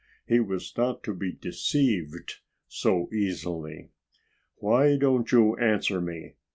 He 0.25 0.39
was 0.39 0.73
not 0.75 1.03
to 1.03 1.13
be 1.13 1.31
deceived 1.31 2.39
so 2.67 3.07
easily. 3.13 3.91
"Why 4.55 4.97
don't 4.97 5.31
you 5.31 5.55
answer 5.57 6.01
me?" 6.01 6.37